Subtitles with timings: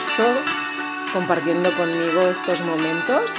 [0.00, 0.22] a gusto
[1.12, 3.34] compartiendo conmigo estos momentos.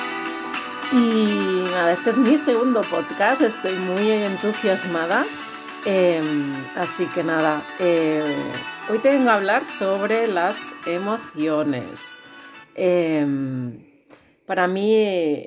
[0.92, 5.26] Y nada, este es mi segundo podcast, estoy muy entusiasmada.
[5.86, 8.36] Em, así que nada, eh,
[8.90, 12.20] hoy te vengo a hablar sobre las emociones.
[12.76, 13.80] Em,
[14.46, 14.94] para mí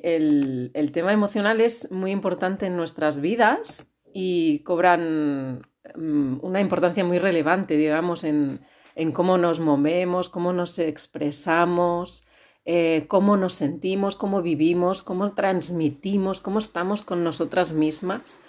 [0.02, 5.62] el, tema emocional es muy importante en nuestras vidas y cobran
[5.94, 8.60] mm, una importancia muy relevante, digamos, en,
[9.12, 12.26] cómo nos movemos, cómo nos expresamos,
[12.64, 18.40] eh, cómo nos sentimos, cómo vivimos, cómo transmitimos, cómo estamos con nosotras mismas.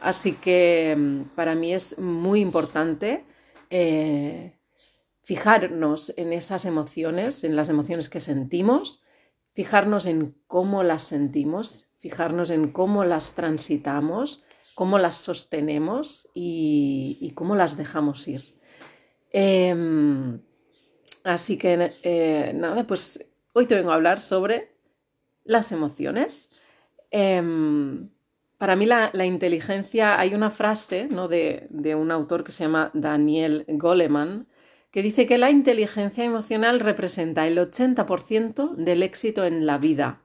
[0.00, 3.24] Así que mm, para mí es muy importante
[3.70, 4.58] eh,
[5.22, 9.02] fijarnos en esas emociones, en las emociones que sentimos
[9.52, 17.54] fijarnos en cómo las sentimos, fijarnos en cómo las transitamos, cómo las sostenemos y, cómo
[17.54, 18.58] las dejamos ir.
[19.30, 20.40] Em,
[21.24, 24.74] así que eh, nada, pues hoy te vengo a hablar sobre
[25.44, 26.50] las emociones.
[27.10, 28.10] Em,
[28.58, 31.28] para mí la, inteligencia, hay una frase ¿no?
[31.28, 34.48] de, un autor que se llama Daniel Goleman,
[34.90, 40.22] que dice que la inteligencia emocional representa el 80% del éxito en la vida.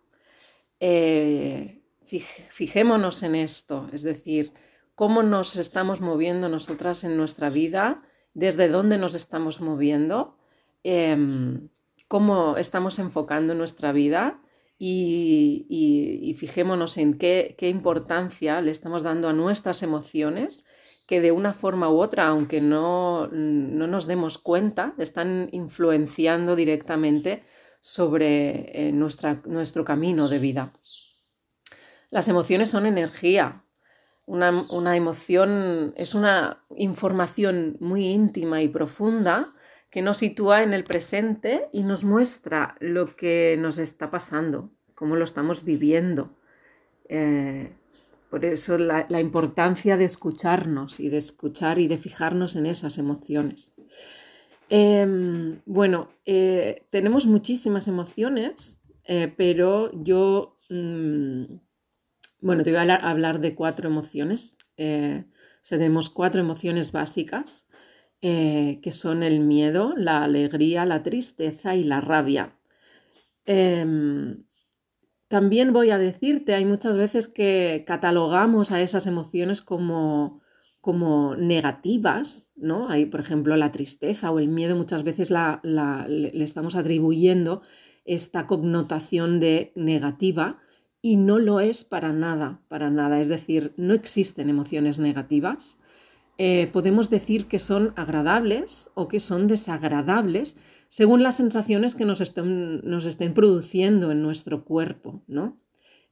[0.80, 4.52] Eh, fijémonos en esto, es decir,
[4.96, 8.04] cómo nos estamos moviendo nosotras en nuestra vida,
[8.36, 10.38] desde dónde nos estamos moviendo,
[10.84, 11.70] em,
[12.08, 14.40] cómo estamos enfocando nuestra vida
[14.78, 20.66] y, fijémonos en qué importancia le estamos dando a nuestras emociones
[21.06, 27.44] que de una forma u otra, aunque no, nos demos cuenta, están influenciando directamente
[27.80, 30.74] sobre eh, nuestro camino de vida.
[32.10, 33.65] Las emociones son energía.
[34.28, 39.54] Una, una, emoción es una información muy íntima y profunda
[39.92, 45.16] que nos sitúa en el presente y nos muestra lo que nos está pasando, cómo
[45.16, 46.36] lo estamos viviendo.
[47.08, 47.72] Eh,
[48.30, 53.74] por eso la, importancia de escucharnos y de escuchar y de fijarnos en esas emociones.
[54.68, 61.44] Em, bueno, eh, tenemos muchísimas emociones, eh, pero yo, mm,
[62.46, 64.58] bueno, te voy a hablar, de cuatro emociones.
[64.78, 65.26] Eh,
[65.68, 67.68] tenemos cuatro emociones básicas,
[68.22, 72.56] que son el miedo, la alegría, la tristeza y la rabia.
[73.46, 74.46] Em,
[75.28, 80.42] también voy a decirte, hay muchas veces que catalogamos a esas emociones como,
[80.82, 82.90] como negativas, ¿no?
[82.90, 87.64] Hay, por ejemplo, la tristeza o el miedo, muchas veces le estamos atribuyendo
[88.06, 90.60] esta connotación de negativa
[91.06, 93.22] y no lo es para nada, para nada.
[93.22, 95.78] Es decir, no existen emociones negativas.
[96.40, 100.58] Eh, podemos decir que son agradables o que son desagradables
[100.90, 103.06] según las sensaciones que nos estén, nos
[103.36, 105.62] produciendo en nuestro cuerpo, ¿no?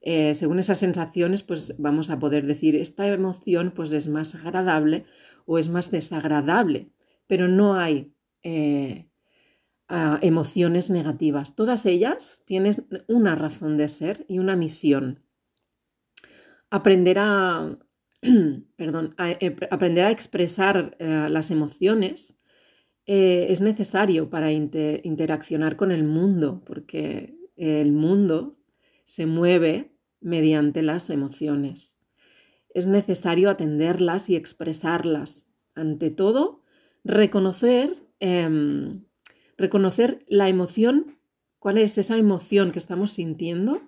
[0.00, 5.06] Eh, según esas sensaciones, pues vamos a poder decir, esta emoción pues es más agradable
[5.44, 6.92] o es más desagradable,
[7.26, 9.08] pero no hay eh,
[9.88, 11.54] emociones negativas.
[11.54, 15.22] Todas ellas tienen una razón de ser y una misión.
[16.70, 17.78] Aprender a,
[18.22, 22.38] eh, aprender a expresar las emociones
[23.06, 28.56] eh, es necesario para interaccionar con el mundo, porque el mundo
[29.04, 31.98] se mueve mediante las emociones.
[32.70, 35.48] Es necesario atenderlas y expresarlas.
[35.74, 36.62] Ante todo,
[37.04, 39.04] reconocer, em,
[39.56, 41.18] reconocer la emoción,
[41.58, 43.82] cuál es esa emoción que estamos sintiendo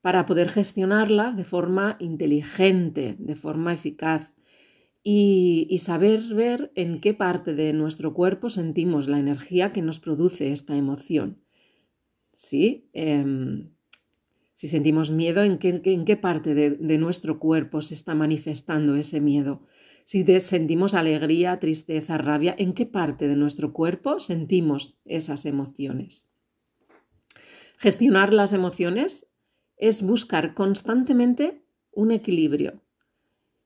[0.00, 4.34] para poder gestionarla de forma inteligente, de forma eficaz
[5.02, 10.50] y, saber ver en qué parte de nuestro cuerpo sentimos la energía que nos produce
[10.50, 11.42] esta emoción.
[12.32, 12.88] ¿Sí?
[12.94, 13.70] Em,
[14.54, 19.62] si sentimos miedo, ¿en qué, parte de, nuestro cuerpo se está manifestando ese miedo?
[20.04, 26.30] Si sentimos alegría, tristeza, rabia, ¿en qué parte de nuestro cuerpo sentimos esas emociones?
[27.78, 29.26] Gestionar las emociones
[29.78, 32.82] es buscar constantemente un equilibrio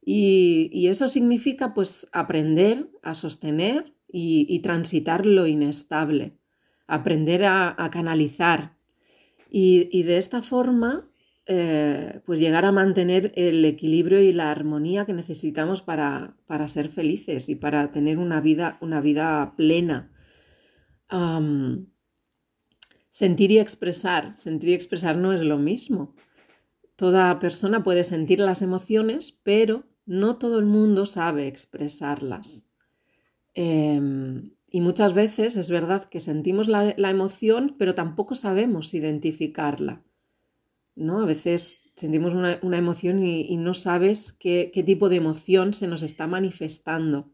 [0.01, 6.39] y, eso significa pues aprender a sostener y, transitar lo inestable,
[6.87, 8.79] aprender a, canalizar
[9.51, 11.11] y, de esta forma
[11.51, 16.37] eh, pues llegar a mantener el equilibrio y la armonía que necesitamos para,
[16.69, 20.13] ser felices y para tener una vida, una vida plena.
[23.11, 26.15] sentir y expresar, sentir y expresar no es lo mismo.
[26.97, 32.67] toda persona puede sentir las emociones, pero no todo el mundo sabe expresarlas.
[33.55, 40.03] Em, y muchas veces es verdad que sentimos la, emoción, pero tampoco sabemos identificarla.
[40.99, 41.21] ¿No?
[41.21, 46.27] A veces sentimos una, emoción y, no sabes qué, tipo de emoción se nos está
[46.27, 47.33] manifestando.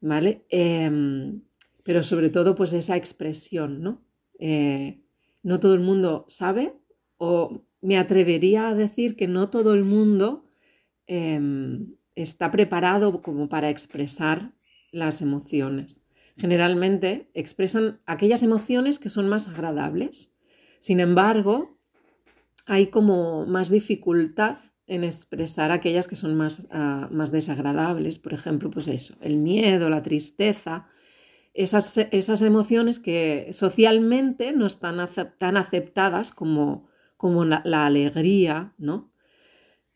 [0.00, 0.46] ¿Vale?
[0.48, 1.42] Em,
[1.84, 4.02] pero sobre todo, pues esa expresión, ¿no?
[4.38, 5.02] Eh,
[5.42, 6.74] no todo el mundo sabe,
[7.18, 10.46] o me atrevería a decir que no todo el mundo
[11.06, 14.52] em, está preparado como para expresar
[14.92, 16.02] las emociones.
[16.36, 20.34] Generalmente expresan aquellas emociones que son más agradables.
[20.78, 21.79] Sin embargo,
[22.66, 28.18] hay como más dificultad en expresar aquellas que son más, ah, más desagradables.
[28.18, 30.88] Por ejemplo, pues eso, el miedo, la tristeza,
[31.54, 34.98] esas, esas emociones que socialmente no están
[35.38, 39.12] tan aceptadas como, como la, alegría, ¿no?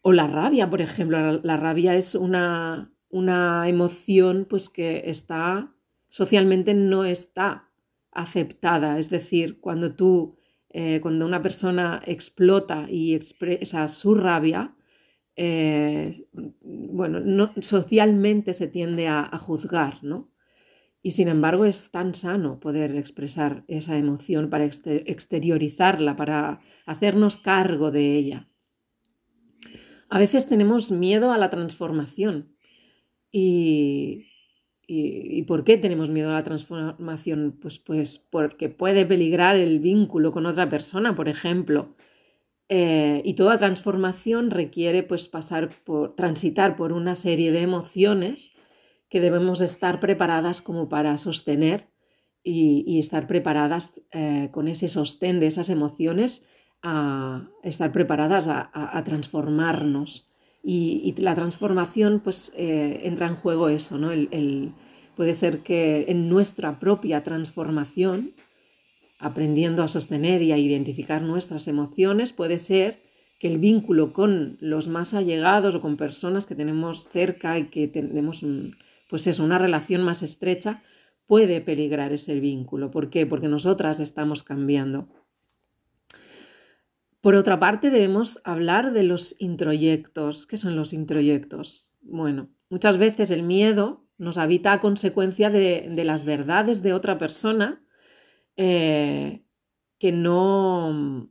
[0.00, 1.40] O la rabia, por ejemplo.
[1.42, 5.74] La, rabia es una, una emoción pues que está
[6.14, 7.72] socialmente no está
[8.12, 9.00] aceptada.
[9.00, 10.38] Es decir, cuando tú,
[10.76, 14.74] eh, cuando una persona explota y expresa su rabia,
[15.36, 20.32] eh, bueno, no, socialmente se tiende a, juzgar, ¿no?
[21.00, 27.92] Y sin embargo es tan sano poder expresar esa emoción para exteriorizarla, para hacernos cargo
[27.92, 28.48] de ella.
[30.08, 32.56] A veces tenemos miedo a la transformación
[33.30, 34.26] y,
[34.86, 37.56] y, por qué tenemos miedo a la transformación?
[37.60, 41.94] Pues, pues porque puede peligrar el vínculo con otra persona, por ejemplo.
[42.68, 48.52] Eh, y toda transformación requiere pues pasar por, transitar por una serie de emociones
[49.10, 51.88] que debemos estar preparadas como para sostener
[52.42, 56.46] y, estar preparadas eh, con ese sostén de esas emociones
[56.82, 60.28] a estar preparadas a, transformarnos.
[60.66, 64.10] Y, la transformación, pues eh, entra en juego eso, ¿no?
[64.10, 64.72] El,
[65.14, 68.32] puede ser que en nuestra propia transformación,
[69.18, 73.02] aprendiendo a sostener y a identificar nuestras emociones, puede ser
[73.38, 77.86] que el vínculo con los más allegados o con personas que tenemos cerca y que
[77.86, 78.44] tenemos,
[79.10, 80.82] pues eso, una relación más estrecha,
[81.26, 82.90] puede peligrar ese vínculo.
[82.90, 83.26] ¿Por qué?
[83.26, 85.08] Porque nosotras estamos cambiando.
[87.24, 90.46] Por otra parte, debemos hablar de los introyectos.
[90.46, 91.90] ¿Qué son los introyectos?
[92.02, 97.82] Bueno, muchas veces el miedo nos habita a consecuencia de, las verdades de otra persona
[98.58, 99.42] eh,
[99.98, 101.30] que no...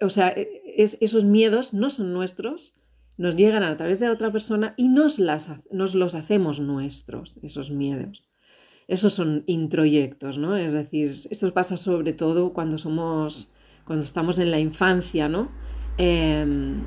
[0.00, 2.74] o sea, esos miedos no son nuestros,
[3.16, 4.88] nos llegan a través de otra persona y
[5.18, 8.28] las, nos los hacemos nuestros, esos miedos.
[8.88, 10.56] Esos son introyectos, ¿no?
[10.56, 13.52] Es decir, esto pasa sobre todo cuando somos
[13.86, 15.50] cuando estamos en la infancia, ¿no?
[15.98, 16.84] Em,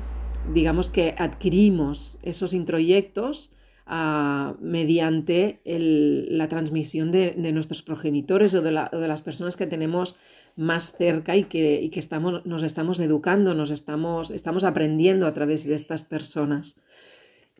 [0.52, 3.50] digamos que adquirimos esos introyectos
[3.86, 10.16] ah, mediante la transmisión de, nuestros progenitores o de, las personas que tenemos
[10.56, 15.74] más cerca y que, estamos, nos estamos educando, nos estamos, estamos aprendiendo a través de
[15.74, 16.76] estas personas.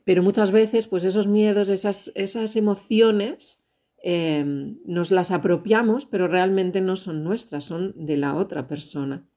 [0.04, 3.60] Pero muchas veces, pues esos miedos, esas, emociones,
[4.02, 9.29] em, nos las apropiamos, pero realmente no son nuestras, son de la otra persona.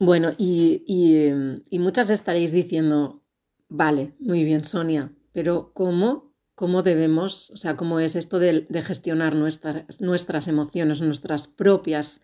[0.00, 3.24] Bueno, em, y, muchas estaréis diciendo,
[3.68, 9.34] vale, muy bien, Sonia, pero ¿cómo, cómo debemos, o sea, cómo es esto de, gestionar
[9.34, 12.20] nuestras, nuestras emociones, nuestras propias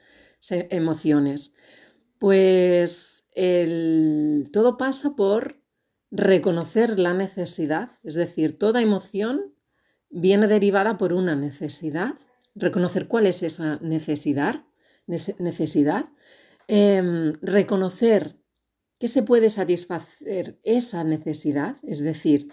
[0.50, 1.54] emociones?
[2.18, 3.26] Pues
[4.52, 5.60] todo pasa por
[6.12, 9.52] reconocer la necesidad, es decir, toda emoción
[10.10, 12.14] viene derivada por una necesidad,
[12.54, 14.64] reconocer cuál es esa necesidad,
[15.06, 16.06] necesidad
[16.68, 18.38] Em, reconocer
[18.98, 22.48] que se puede satisfacer esa necesidad, es decir,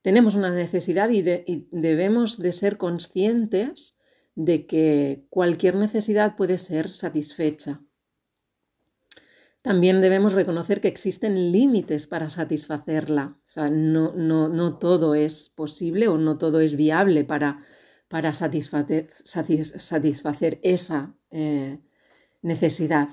[0.00, 3.96] tenemos una necesidad y, debemos de ser conscientes
[4.36, 7.82] de que cualquier necesidad puede ser satisfecha.
[9.62, 13.36] También debemos reconocer que existen límites para satisfacerla.
[13.36, 17.58] O sea, no, no, todo es posible o no todo es viable para,
[18.06, 21.80] para satisfacer, satisfacer, esa eh,
[22.42, 23.08] necesidad.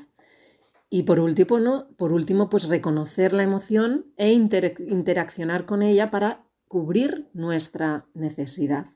[0.96, 1.88] Y por último, ¿no?
[1.98, 8.92] por último, pues reconocer la emoción e interaccionar con ella para cubrir nuestra necesidad.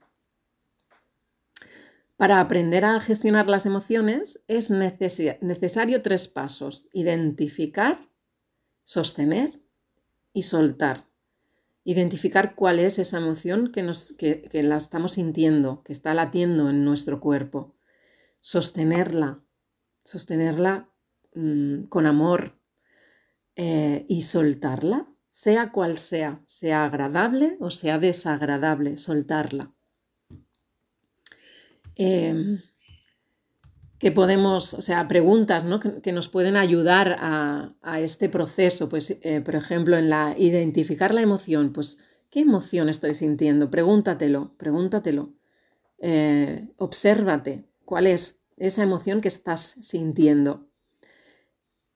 [2.16, 6.86] Para aprender a gestionar las emociones es necesario tres pasos.
[6.92, 8.08] Identificar,
[8.84, 9.60] sostener
[10.32, 11.08] y soltar.
[11.82, 16.84] Identificar cuál es esa emoción que, nos, que la estamos sintiendo, que está latiendo en
[16.84, 17.74] nuestro cuerpo.
[18.38, 19.42] sostenerla,
[20.04, 20.92] sostenerla
[21.34, 22.58] mm, con amor
[23.56, 29.72] eh, y soltarla, sea cual sea, sea agradable o sea desagradable, soltarla.
[31.96, 32.60] Em,
[33.98, 35.80] que podemos, o sea, preguntas ¿no?
[35.80, 38.88] que, nos pueden ayudar a, este proceso.
[38.88, 41.98] Pues, eh, por ejemplo, en la identificar la emoción, pues,
[42.30, 43.70] ¿qué emoción estoy sintiendo?
[43.70, 45.34] Pregúntatelo, pregúntatelo.
[45.98, 50.67] Eh, obsérvate cuál es esa emoción que estás sintiendo.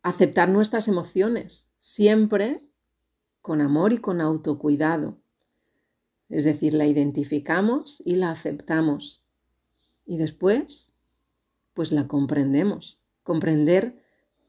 [0.03, 2.67] Aceptar nuestras emociones, siempre
[3.41, 5.21] con amor y con autocuidado.
[6.29, 9.25] Es decir, la identificamos y la aceptamos.
[10.05, 10.93] Y después
[11.75, 13.03] pues la comprendemos.
[13.23, 14.03] Comprender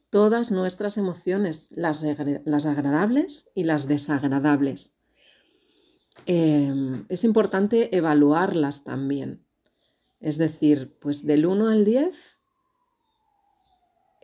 [0.10, 4.94] todas nuestras emociones, las, agradables y las desagradables.
[6.26, 9.46] Em, es importante evaluarlas también.
[10.20, 12.33] Es decir, pues del 1 al 10,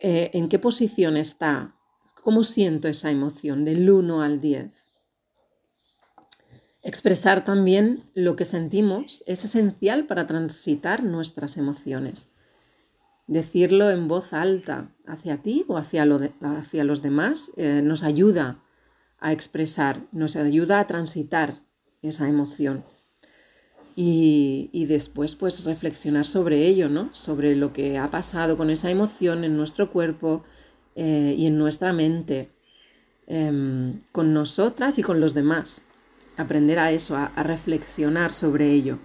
[0.00, 1.76] eh, ¿en qué posición está?
[2.22, 4.72] ¿Cómo siento esa emoción del 1 al 10?
[6.82, 12.30] Expresar también lo que sentimos es esencial para transitar nuestras emociones
[13.30, 18.60] decirlo en voz alta hacia ti o hacia, los demás eh, nos ayuda
[19.20, 21.62] a expresar, nos ayuda a transitar
[22.02, 22.84] esa emoción.
[23.96, 27.12] Y, después pues reflexionar sobre ello, ¿no?
[27.12, 30.42] Sobre lo que ha pasado con esa emoción en nuestro cuerpo
[30.96, 32.50] eh, y en nuestra mente,
[33.26, 35.82] em, con nosotras y con los demás.
[36.36, 38.98] Aprender a eso, a reflexionar sobre ello.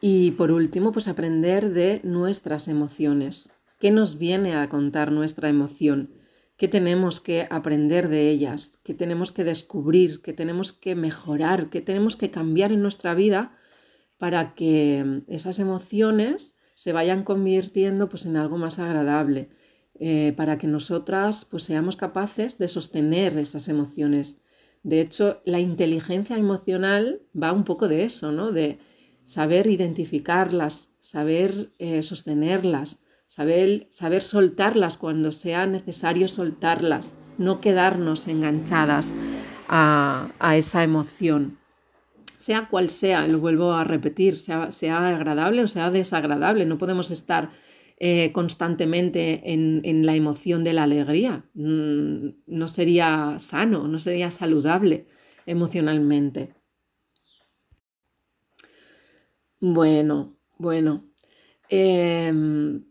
[0.00, 3.52] Y por último, pues aprender de nuestras emociones.
[3.78, 6.10] ¿Qué nos viene a contar nuestra emoción?
[6.56, 8.78] ¿Qué tenemos que aprender de ellas?
[8.82, 10.20] ¿Qué tenemos que descubrir?
[10.22, 11.70] ¿Qué tenemos que mejorar?
[11.70, 13.56] ¿Qué tenemos que cambiar en nuestra vida
[14.20, 19.48] para que esas emociones se vayan convirtiendo pues, en algo más agradable?
[19.98, 24.40] Eh, para que nosotras pues, seamos capaces de sostener esas emociones.
[24.84, 28.52] De hecho, la inteligencia emocional va un poco de eso, ¿no?
[28.52, 28.78] De,
[29.30, 39.12] saber identificarlas, saber eh, sostenerlas, saber, saber soltarlas cuando sea necesario soltarlas, no quedarnos enganchadas
[39.68, 41.59] a, esa emoción.
[42.40, 47.10] Sea cual sea, lo vuelvo a repetir, sea, sea agradable o sea desagradable, no podemos
[47.10, 47.50] estar
[47.98, 51.44] eh, constantemente en, en, la emoción de la alegría.
[51.52, 55.06] Mm, no sería sano, no sería saludable
[55.44, 56.54] emocionalmente.
[59.60, 61.04] Bueno, bueno.
[61.68, 62.84] Em,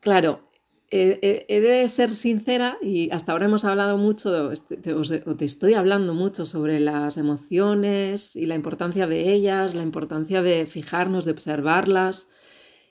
[0.00, 0.47] claro,
[0.90, 6.14] he, de ser sincera y hasta ahora hemos hablado mucho, este, o te estoy hablando
[6.14, 12.28] mucho sobre las emociones y la importancia de ellas, la importancia de fijarnos, de observarlas.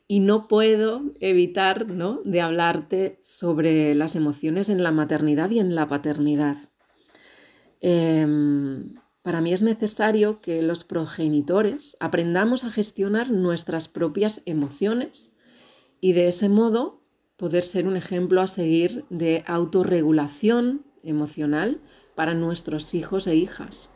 [0.09, 2.21] Y no puedo evitar ¿no?
[2.23, 6.57] de hablarte sobre las emociones en la maternidad y en la paternidad.
[7.81, 15.33] Em, para mí es necesario que los progenitores aprendamos a gestionar nuestras propias emociones
[15.99, 17.06] y de ese modo
[17.37, 21.79] poder ser un ejemplo a seguir de autorregulación emocional
[22.15, 23.91] para nuestros hijos e hijas.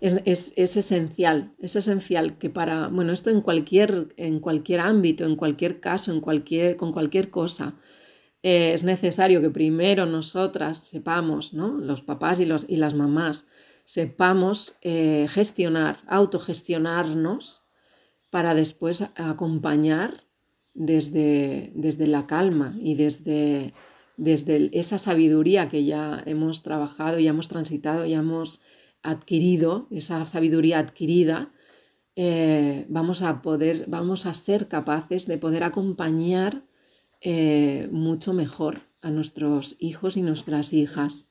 [0.00, 5.78] Es, esencial, es esencial que para, bueno, esto en cualquier, en cualquier ámbito, en cualquier
[5.78, 7.74] caso, en cualquier, con cualquier cosa,
[8.42, 11.76] eh, es necesario que primero nosotras sepamos, ¿no?
[11.76, 13.46] los papás y, los, y las mamás,
[13.84, 17.62] sepamos eh, gestionar, autogestionarnos
[18.30, 20.24] para después acompañar
[20.74, 23.72] desde, desde la calma y desde,
[24.16, 28.60] desde esa sabiduría que ya hemos trabajado, ya hemos transitado, ya hemos
[29.02, 31.50] adquirido, esa sabiduría adquirida,
[32.16, 36.66] eh, vamos a poder, vamos a ser capaces de poder acompañar
[37.20, 41.26] eh, mucho mejor a nuestros hijos y nuestras hijas.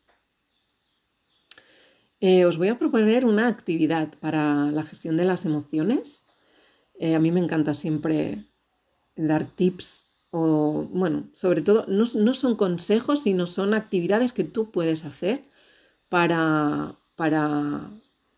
[2.22, 6.26] Eh, os voy a proponer una actividad para la gestión de las emociones.
[7.02, 8.49] A mí me encanta siempre
[9.28, 15.06] dar tips o, bueno, sobre todo, no, son consejos, sino son actividades que tú puedes
[15.06, 15.44] hacer
[16.08, 17.90] para, para,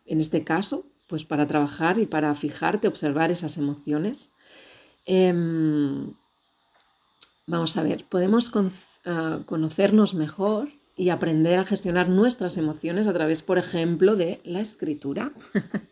[0.06, 4.32] en este caso, pues para trabajar y para fijarte, observar esas emociones.
[5.06, 6.14] Em,
[7.52, 8.50] Vamos a ver, podemos
[9.06, 14.62] ah, conocernos mejor y aprender a gestionar nuestras emociones a través, por ejemplo, de la
[14.62, 15.34] escritura.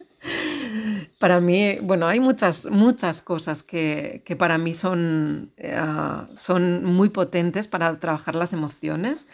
[1.20, 7.68] para mí, bueno, hay muchas, muchas cosas que, para mí son, ah, son muy potentes
[7.68, 9.28] para trabajar las emociones,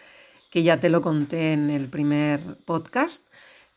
[0.50, 3.24] que ya te lo conté en el primer podcast.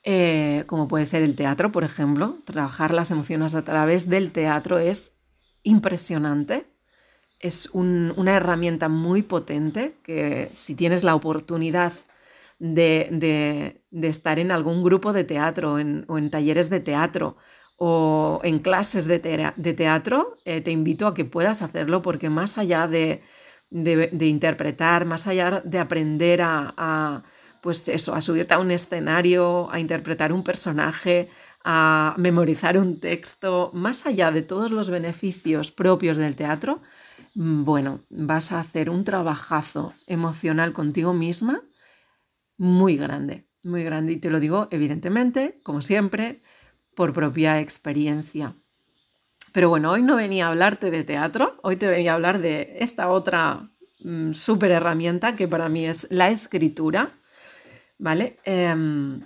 [0.04, 2.38] Eh, como puede ser el teatro, por ejemplo.
[2.46, 5.20] Trabajar las emociones a través del teatro es
[5.62, 6.66] impresionante.
[7.40, 11.94] Es una herramienta muy potente que si tienes la oportunidad
[12.58, 15.80] de, estar en algún grupo de teatro o
[16.18, 17.38] en talleres de teatro
[17.80, 22.88] o en clases de, teatro, eh, te invito a que puedas hacerlo porque más allá
[22.88, 23.22] de,
[23.72, 27.24] interpretar, más allá de aprender a,
[27.62, 31.30] pues eso, a subirte a un escenario, a interpretar un personaje,
[31.64, 36.82] a memorizar un texto, más allá de todos los beneficios propios del teatro,
[37.36, 41.62] mm, bueno, vas a hacer un trabajazo emocional contigo misma
[42.58, 44.14] muy grande, muy grande.
[44.14, 46.42] Y te lo digo, evidentemente, como siempre,
[47.00, 48.56] por propia experiencia.
[49.54, 52.76] Pero bueno, hoy no venía a hablarte de teatro, hoy te venía a hablar de
[52.82, 53.70] esta otra
[54.04, 57.14] mm, súper herramienta que para mí es la escritura.
[58.00, 58.36] ¿Vale?
[58.44, 59.22] Em,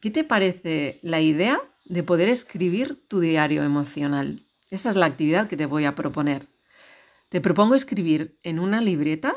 [0.00, 4.38] ¿Qué te parece la idea de poder escribir tu diario emocional?
[4.70, 6.46] Esa es la actividad que te voy a proponer.
[7.30, 9.36] Te propongo escribir en una libreta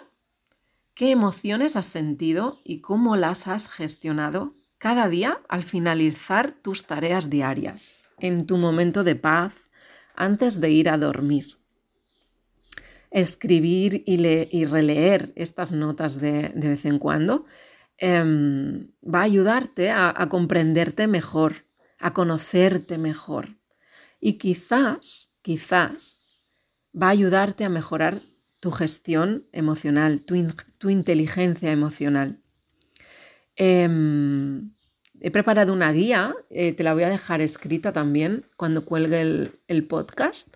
[0.93, 7.29] qué emociones has sentido y cómo las has gestionado cada día al finalizar tus tareas
[7.29, 9.69] diarias, en tu momento de paz,
[10.15, 11.59] antes de ir a dormir.
[13.11, 17.45] Escribir y, releer estas notas de, vez en cuando
[17.99, 21.67] em, va a ayudarte a, a comprenderte mejor,
[21.99, 23.59] a conocerte mejor.
[24.19, 26.21] Y quizás, quizás,
[26.99, 28.23] va a ayudarte a mejorar
[28.59, 32.41] tu gestión emocional, tu inteligencia emocional.
[33.55, 34.71] Em,
[35.21, 39.83] he preparado una guía, eh, te la voy a dejar escrita también cuando cuelgue el,
[39.85, 40.49] podcast,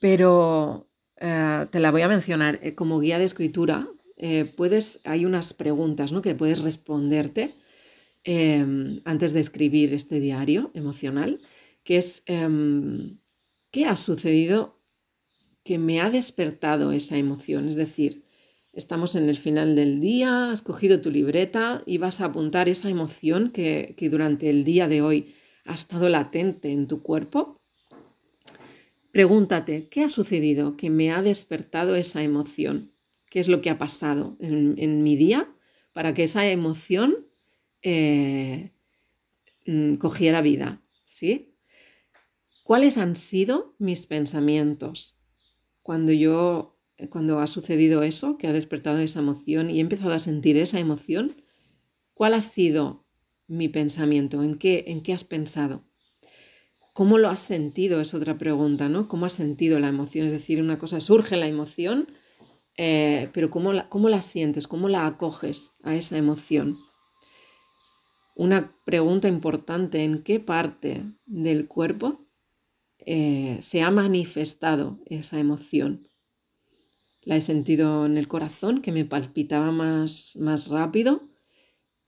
[0.00, 3.88] pero eh, te la voy a mencionar eh, como guía de escritura.
[4.56, 6.22] puedes, hay unas preguntas ¿no?
[6.22, 7.54] que puedes responderte
[8.24, 11.40] em, antes de escribir este diario emocional,
[11.84, 13.18] que es em,
[13.70, 14.76] ¿qué ha sucedido
[15.62, 17.68] que me ha despertado esa emoción?
[17.68, 18.23] Es decir,
[18.74, 22.90] Estamos en el final del día, has cogido tu libreta y vas a apuntar esa
[22.90, 27.60] emoción que, durante el día de hoy ha estado latente en tu cuerpo.
[29.12, 32.92] Pregúntate, ¿qué ha sucedido que me ha despertado esa emoción?
[33.30, 35.48] ¿Qué es lo que ha pasado en, mi día
[35.92, 37.28] para que esa emoción
[37.82, 38.72] eh,
[39.66, 40.82] mm, cogiera vida?
[41.04, 41.54] ¿Sí?
[42.64, 45.16] ¿Cuáles han sido mis pensamientos
[45.84, 46.73] cuando yo
[47.10, 50.78] cuando ha sucedido eso, que ha despertado esa emoción y he empezado a sentir esa
[50.78, 51.42] emoción,
[52.14, 53.04] ¿cuál ha sido
[53.46, 54.42] mi pensamiento?
[54.42, 55.84] ¿En qué, en qué has pensado?
[56.92, 58.00] ¿Cómo lo has sentido?
[58.00, 59.08] Es otra pregunta, ¿no?
[59.08, 60.26] ¿Cómo has sentido la emoción?
[60.26, 62.08] Es decir, una cosa surge la emoción,
[62.76, 64.68] eh, pero ¿cómo la, ¿cómo la sientes?
[64.68, 66.78] ¿Cómo la acoges a esa emoción?
[68.36, 72.26] Una pregunta importante, ¿en qué parte del cuerpo
[72.98, 76.08] eh, se ha manifestado esa emoción?
[77.24, 81.28] La he sentido en el corazón, que me palpitaba más, más rápido,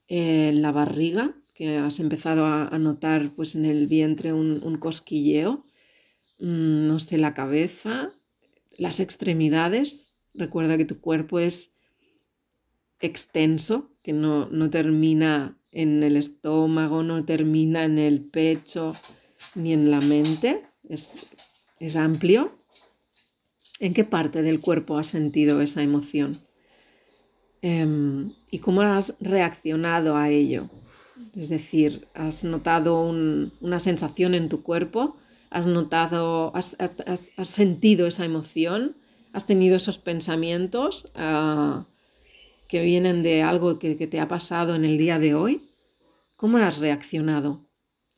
[0.08, 5.64] en la barriga, que has empezado a, notar pues, en el vientre un, cosquilleo,
[6.38, 8.12] mm, no sé, la cabeza,
[8.76, 10.14] las extremidades.
[10.34, 11.72] Recuerda que tu cuerpo es
[13.00, 18.94] extenso, que no, no termina en el estómago, no termina en el pecho
[19.54, 21.26] ni en la mente, es,
[21.80, 22.55] es amplio
[23.78, 26.38] ¿En qué parte del cuerpo has sentido esa emoción?
[27.60, 30.70] Em, ¿Y cómo has reaccionado a ello?
[31.34, 35.16] Es decir, ¿has notado una sensación en tu cuerpo?
[35.50, 36.76] ¿Has notado, has,
[37.42, 38.96] sentido esa emoción?
[39.32, 41.86] ¿Has tenido esos pensamientos ah,
[42.68, 45.70] que vienen de algo que te ha pasado en el día de hoy?
[46.36, 47.66] ¿Cómo has reaccionado?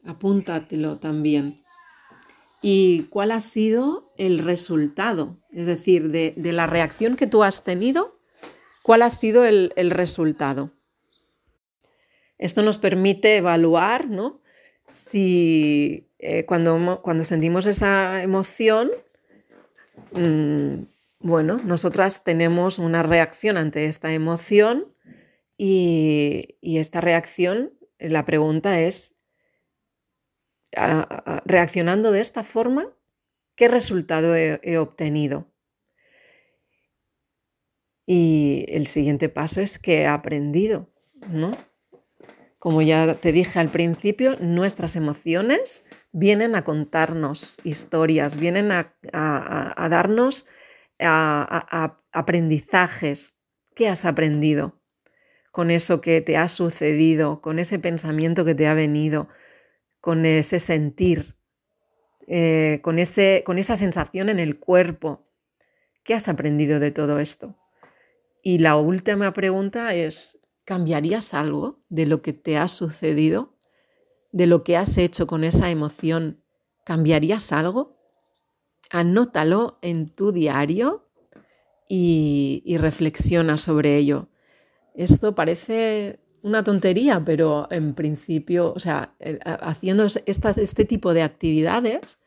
[0.04, 1.62] Apúntatelo también
[2.60, 8.18] y cuál ha sido el resultado, es decir, de, la reacción que tú has tenido,
[8.82, 10.72] cuál ha sido el, resultado.
[12.38, 14.40] Esto nos permite evaluar ¿no?
[14.92, 18.90] si eh, cuando, cuando, sentimos esa emoción,
[20.12, 20.82] mm,
[21.20, 24.92] bueno, nosotras tenemos una reacción ante esta emoción
[25.60, 29.17] y esta reacción, la pregunta es,
[31.44, 32.92] reaccionando de esta forma,
[33.54, 35.46] ¿qué resultado he, obtenido?
[38.06, 40.90] Y el siguiente paso es que he aprendido,
[41.28, 41.50] ¿no?
[42.58, 49.88] Como ya te dije al principio, nuestras emociones vienen a contarnos historias, vienen a, a
[49.88, 50.46] darnos
[52.12, 53.36] aprendizajes.
[53.74, 54.80] ¿Qué has aprendido
[55.52, 59.28] con eso que te ha sucedido, con ese pensamiento que te ha venido?
[60.00, 61.36] Con ese sentir.
[62.26, 65.26] eh, con, ese, con esa sensación en el cuerpo.
[66.04, 67.56] ¿Qué has aprendido de todo esto?
[68.42, 73.56] Y la última pregunta es, ¿cambiarías algo de lo que te ha sucedido?
[74.32, 76.42] ¿De lo que has hecho con esa emoción?
[76.84, 77.96] ¿Cambiarías algo?
[78.90, 81.08] Anótalo en tu diario
[81.88, 84.28] y, y reflexiona sobre ello.
[84.94, 92.18] Esto parece una tontería, pero en principio, o sea, haciendo este tipo de actividades,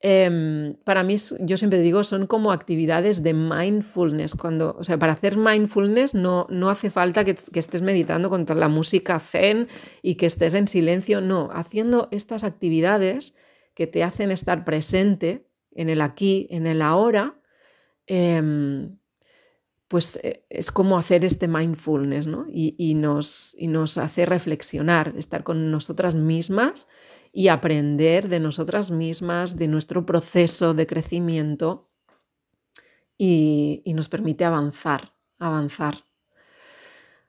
[0.00, 4.34] em, para mí, yo siempre digo, son como actividades de mindfulness.
[4.34, 8.68] Cuando, o sea, para hacer mindfulness no, no hace falta que, estés meditando contra la
[8.68, 9.68] música zen
[10.02, 11.20] y que estés en silencio.
[11.20, 13.34] No, haciendo estas actividades
[13.74, 17.40] que te hacen estar presente en el aquí, en el ahora,
[18.06, 18.88] eh,
[19.88, 22.46] pues eh, es como hacer este mindfulness, ¿no?
[22.48, 26.86] Y, nos, y nos hace reflexionar, estar con nosotras mismas
[27.32, 31.88] y aprender de nosotras mismas, de nuestro proceso de crecimiento
[33.16, 36.04] y, nos permite avanzar, avanzar.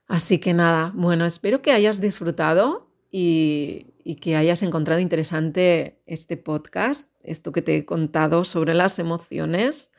[0.06, 3.86] Así que nada, bueno, espero que hayas disfrutado y,
[4.20, 9.92] que hayas encontrado interesante este podcast, esto que te he contado sobre las emociones.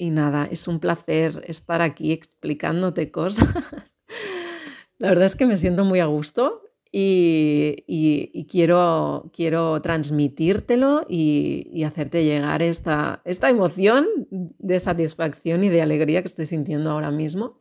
[0.00, 3.48] Y nada, es un placer estar aquí explicándote cosas.
[4.98, 12.24] La verdad es que me siento muy a gusto y, quiero, quiero transmitírtelo y, hacerte
[12.24, 17.60] llegar esta, esta emoción de satisfacción y de alegría que estoy sintiendo ahora mismo.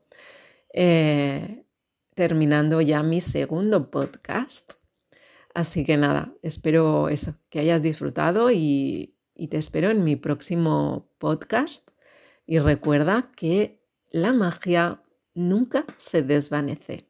[0.73, 1.65] Eh,
[2.13, 4.73] terminando ya mi segundo podcast.
[5.55, 9.15] Así que nada, espero eso, que hayas disfrutado y
[9.49, 11.96] te espero en mi próximo podcast
[12.47, 15.03] y recuerda que la magia
[15.35, 17.06] nunca se desvanece.